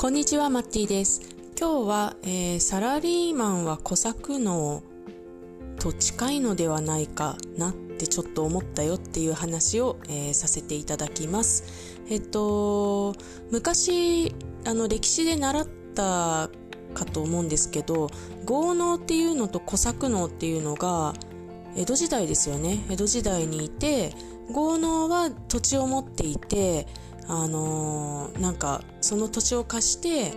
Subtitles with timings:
[0.00, 1.20] こんにちは、マッティです。
[1.60, 4.82] 今日は、えー、サラリーマンは小作能
[5.78, 11.64] と近いのではないかなってちょっと思ったよっていう話を、えー、させていただきます。
[12.08, 13.14] えっと、
[13.50, 16.48] 昔、あの、歴史で習った
[16.94, 18.08] かと思うんですけど、
[18.46, 21.12] 豪農っていうのと小作能っていうのが、
[21.76, 22.86] 江戸時代ですよね。
[22.88, 24.14] 江戸時代にいて、
[24.50, 26.86] 豪農は土地を持っていて、
[27.32, 30.32] あのー、なんかその土地を貸して、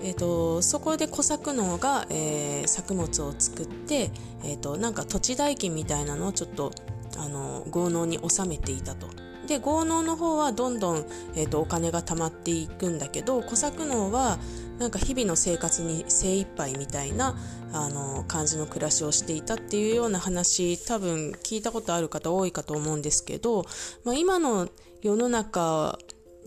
[0.00, 4.12] えーと、そこで小作農が、えー、作物を作って、
[4.44, 6.70] えーと、なんか土地代金みたいなのをちょっと、
[7.18, 9.08] あのー、豪農に納めていたと。
[9.48, 14.38] で豪農の方はどんどん、えーと、お金が貯まっていくんだけど小作農は
[14.78, 17.36] なんか日々の生活に精一杯みたいな
[17.72, 23.64] あの感じの暮らしをしていたっていうような話多分聞いたことある方多いかと思うんですけど、
[24.04, 24.68] まあ、今の
[25.02, 25.98] 世の中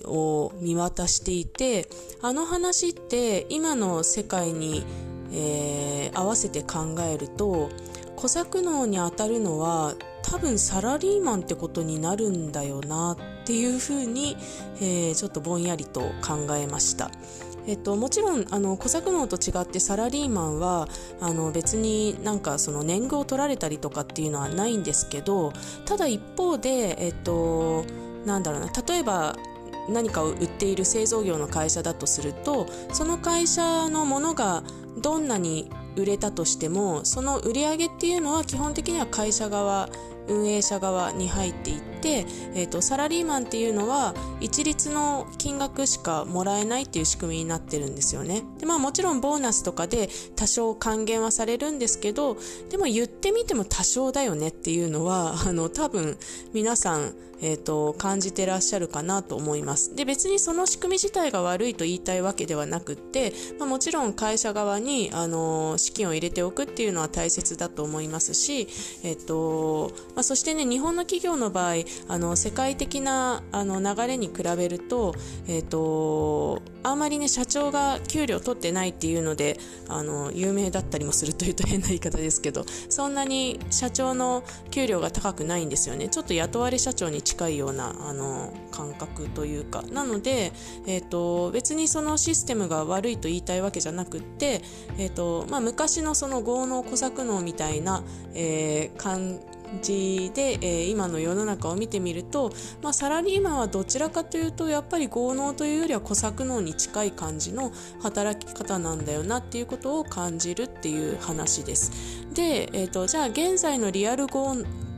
[0.06, 1.88] を見渡していて
[2.22, 4.86] あの話って今の世界に、
[5.32, 7.70] えー、合わせて考えると
[8.16, 14.38] 小作能に当たるのは多分サラリーマンってことになるんだよなっていうふうに、
[14.78, 17.12] えー、ちょっとぼんやりと考えました。
[17.66, 20.88] えっと、もちろんあの小作能と違ってサラリーマンは
[21.22, 25.54] あの別になんかその年貢を取られたりとかっていうのはないんですけど
[25.86, 27.86] ただ一方で、えっと、
[28.26, 29.38] なんだろうな例えば
[29.90, 34.64] 何かを売っている製造業の会社だとするとその会社のものが
[35.02, 39.90] どんなに売れたとしてもその売り上げっていうのは基本的には会社側
[40.28, 48.44] 運営者側に入っていって、えーと、サラリーマンっていうのは一律の金額しかもらえないっていう仕組みになってるんですよね。
[48.60, 52.38] でまあ、もちろんボーナスとかで多少還元はされるんですけど
[52.70, 56.18] でも言ってみても多少だよねっていうのは あの多分
[56.54, 59.96] 皆さん、えーと、感じてらっしゃるかなと思います。
[59.96, 68.68] で別にその仕組み自体が悪いと言いたいわけではなくって、まあ、もちろん会社側にあの資金を入れておくっていうのは大切だと思いますし、
[69.04, 71.76] えっ、ー、とまあ、そしてね日本の企業の場合
[72.08, 75.16] あの世界的なあの流れに比べると,、
[75.48, 79.58] えーと、あまりね社長が給料取ってないっていうので
[79.88, 86.10] あの有名だったりもするというと 変な言い方ですけどそんなに社長の給料が高くないんですよね。
[86.10, 89.84] ちょっと雇われ社長に近いようなあの感覚というか。
[89.92, 90.52] なので、
[90.86, 94.62] えーと、別にそのシステムが悪いと言いたいわけじゃなくって、
[94.98, 98.04] えーとまあ、昔のその豪農小作農みたいな、
[98.34, 99.40] えー、感
[99.82, 102.52] じで、えー、今の世の中を見てみると、
[102.82, 111.92] まあ、サラリーマンはどちらかというとやっぱり豪農というよりは小作農に近い感じの働き方なんだよなっていうことを感じるっていう話です。
[112.34, 114.56] で、えーと、じゃあ現在のリアル豪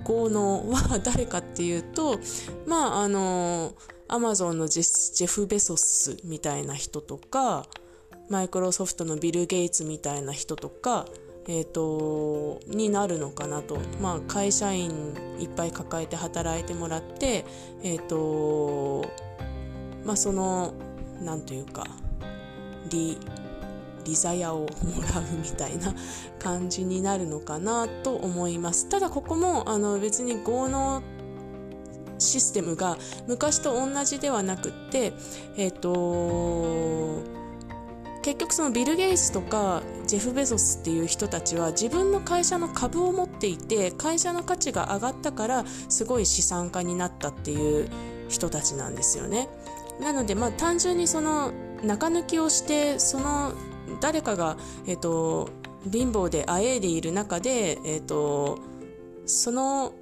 [0.08, 2.20] 農は誰かっていうと
[2.68, 3.74] まああの
[4.08, 7.66] アマゾンのジェフ・ベソスみたいな人とか
[8.30, 11.06] マイクロソフトのビル・ゲイツみたいな人とか
[11.48, 14.90] えーと、になるのかなと、まあ、会社員
[15.40, 17.46] いっぱい抱えて働いてもらって、
[17.84, 19.06] えーと
[20.04, 20.74] まあ、その
[21.22, 21.86] なんというか
[22.90, 23.18] リ
[24.06, 24.68] リザヤをも
[25.14, 25.94] らうみたいな
[26.40, 28.88] 感じになるのかなと思います。
[28.88, 31.02] ただここもあの別に豪農
[32.20, 32.98] システムが
[33.28, 35.14] 昔と同じではなくって
[35.58, 37.45] えっ、ー、と
[38.26, 47.88] 結局そのビル・ゲイツとかジェフ・ベゾスっていう人たちは自分の会社の株を持っていて会社の価値が上がったからすごい資産家になったっていう
[48.28, 49.48] 人たちなんですよね。
[50.02, 51.52] なのでまあ単純にその
[51.84, 53.54] 中抜きをしてその
[54.02, 54.58] 誰かが、
[54.88, 55.52] えっと、
[55.92, 58.58] 貧乏であえいでいる中で、えっと、
[59.28, 59.94] その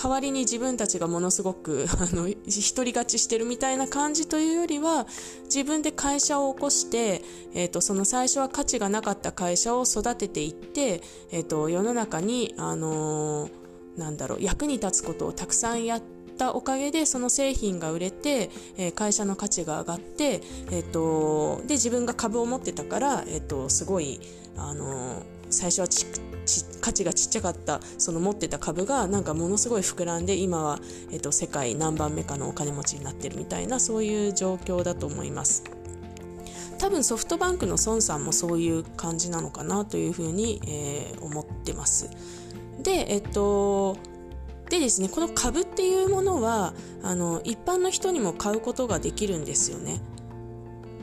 [0.00, 5.08] 代わりに自分たちがものすごく あの独り勝ちしてるみたいな感じというよりは
[5.44, 7.22] 自分で会社を起こして、
[7.52, 13.50] えーと、その最初は価値がなかった会社を育てていって、えーと、世の中に、あのー、
[13.98, 16.02] なんだろう役に立つことをたくさんやっ
[16.36, 24.20] たおかげでその製品が売れて、え、会社の価値が上がって、えーと、で自分が株を持ってたから、えー、とすごい、
[24.56, 25.88] あのー最初は
[26.80, 30.78] 価値がちっちゃかったその持ってた株がなんかものすごい膨らんで今は、
[31.10, 35.64] えっと、世界何番目かのお金持ちになってるみたいなそういう状況だと思います。
[36.78, 42.08] 多分ソフトバンクの孫さんもそういう感じなのかなというふうに、えー、思ってます。
[42.82, 43.96] でえっと
[44.70, 50.00] でですねこの株っていうものはあの一般の人にも買うことができるんですよね。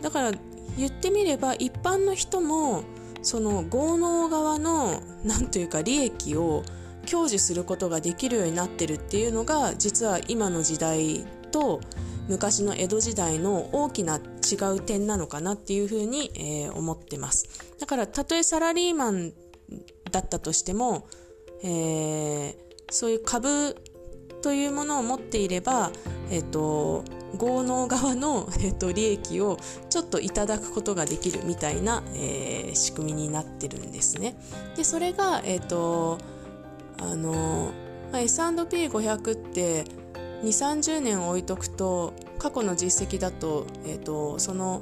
[0.01, 0.31] だから
[0.77, 2.83] 言ってみれば一般の人も
[3.25, 6.63] その豪農側の何というか利益を
[7.09, 11.81] 享受することができるようになってるっていうのが実は今の時代と
[12.29, 17.47] 昔の江戸時代の大きな違う点なのかなっていうふうに、えー、思ってます。
[17.79, 19.33] だからたとえサラリーマン
[20.11, 21.07] だったとしても、
[21.63, 22.55] えー、
[22.91, 23.75] そういう株
[24.43, 25.91] というものを持っていれば、
[26.29, 27.03] えーと、
[27.35, 29.57] 豪農側の、えーと、利益を
[29.89, 34.35] ちょっといただくことができるみたいな、えー、仕組みになってるんですね。
[34.75, 36.17] でそれが、えーと
[36.97, 37.71] あの
[38.11, 39.83] まあ、S&P500 って
[40.43, 44.81] 2 3 0年置いとくと過去の実績だと,、えーと、その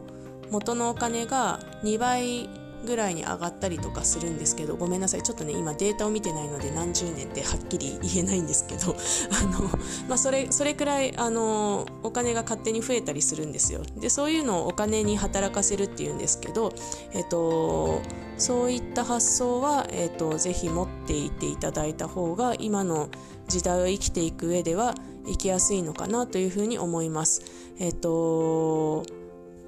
[0.51, 2.49] 元のお金が2倍
[2.83, 8.95] ぐらいに上がったりとかするんですけどごめんなさいちょっとね今データを見てないので何十年ってはっきり言えないんですけど
[9.31, 9.69] あの、
[10.07, 16.73] まあ、それそれくらいあのお金が勝手に増えたりするんですよでそういうのをお金に働かせるっていうんですけど、
[17.13, 18.01] えっと、
[18.37, 23.09] そういった発想は、えっと、ぜひ持っていていただいた方が今の
[23.47, 24.95] 時代を生きていく上では
[25.25, 27.41] 生きやすいのかなというふうに思います。
[27.79, 29.22] えっと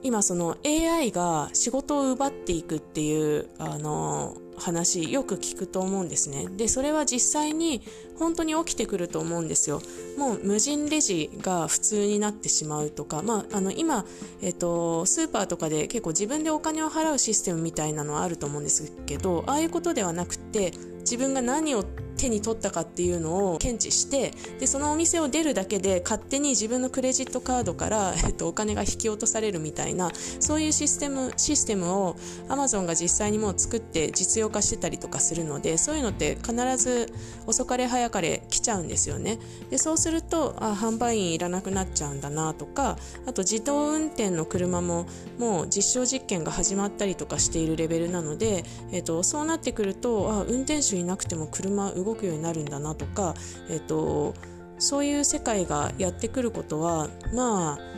[0.05, 6.45] 今その AI が仕事を奪っていくっていうあの話よく聞くと思うんですね。
[6.47, 7.81] でそれは実際に
[8.19, 9.81] 本当に起きてくると思うんですよ。
[10.15, 14.05] もう無人レジが普通になってしまうとか、まあ、あの今、
[14.43, 21.83] えっと、スーパーとかで結構自分でお金を払うシステムみたいなのはあると思うんですけどああいうことではなくて自分が何を
[22.15, 32.15] 手に取ったかっていうのを検知してでそのお店を出るだけで勝手に自分のクレジットカードから、えっと、お金が引き落とされるみたいなそういうシステムシステムを
[32.49, 37.13] アマゾンが実際にもう作って実用化してたりとかするのでそういうのって必ず
[37.45, 39.39] 遅かれ早かれ来ちゃうんですよね。
[39.69, 45.05] でそうするとあ販売員いらなくなっちゃうんだなとかあと自動運転の車も
[45.37, 53.33] もう実証実験が始まったりとかしているレベルなので、えっと、そうなってくるとあ運転手いなくても車動くようになるんだなとか、
[53.69, 54.33] えっと、
[54.79, 57.95] そういう世界がやってくることはまあ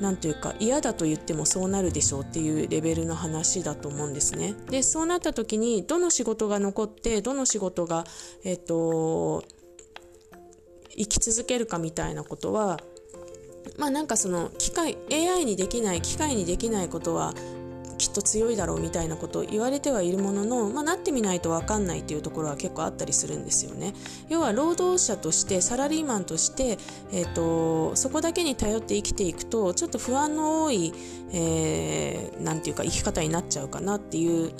[0.00, 4.54] なんというか嫌だと言ってもそうなるでしょうっていうレベルの話だと思うんですね。
[4.68, 8.04] でそうなった時にどの仕事が残ってどの仕事が、
[8.44, 9.44] えっと、
[10.96, 12.78] 生き続けるかみたいなことは
[13.78, 17.34] まあなんかその機械 AI にできない機械にできないことは
[17.96, 23.94] きっと強いだろうみたいなことを言われてはいるものの、まあ、なってみないと分かんないっていうところは結構あったりするんですよね。
[24.28, 26.78] 要は労働者としてサラリーマンとして、
[27.12, 30.92] えーと、そこだけに頼って生きていくとちょっと不安の多い、
[31.32, 34.52] えー、ていうか生き方になっちゃうかなっていう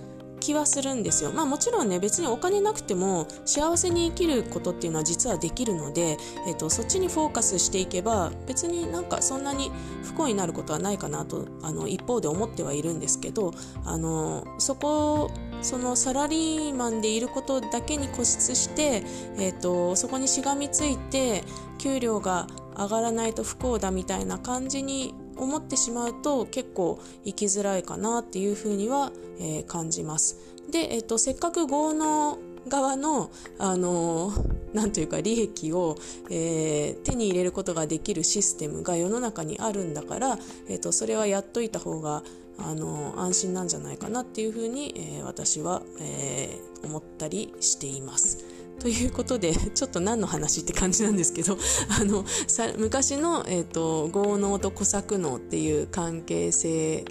[0.45, 1.33] 気はするんですよ。
[1.33, 13.55] まあもちろんね別にお金なくても幸せに生きることっていうのは実はできるので、えっと、そっちにフォーカスしていけば別になんかそんなに不幸になることはないかなとあの一方で思ってはいるんですけど
[13.87, 15.31] あのそこ
[15.63, 19.03] そのサラリーマンでいることだけに固執して、
[19.39, 21.43] えっと、そこにしがみついて
[21.79, 30.37] 給料が上がらないと不幸だみたいな感じに思ってしまうと結構生きづらいかなっていうふうには、えー、感じます。
[30.71, 32.39] で、えっと、せっかく豪農
[32.69, 34.33] 側の、あの
[34.73, 35.97] なんというか利益を、
[36.31, 40.39] えー、手に入れることができるシステムが世の中にあるんだから、
[40.69, 42.23] えっと、それはやっといた方が
[42.59, 48.54] あの安心なんじゃないかなっていうふうに、えー、私は、えー、思ったりしています。
[48.81, 51.57] ということで ちょっと何の話って感じなんですけど
[52.01, 57.05] あのさ昔の、えーと、豪農と小作農っていう関係性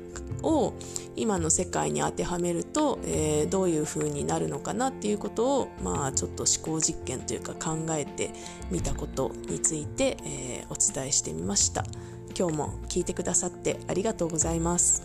[0.43, 0.74] を
[1.15, 8.32] 今の世界に当てはめると、えー、どういう風になるのかなっていうことを、まあ、ちょっと思考実験というか考えて
[8.70, 11.86] みたことについて、えー、お伝えしてみました
[12.38, 15.03] 今日も聞いてくださってありがとうございます。